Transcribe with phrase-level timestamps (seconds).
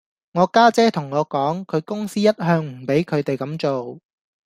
[0.31, 3.99] 我家姐同我講，佢公司一向唔俾佢地咁做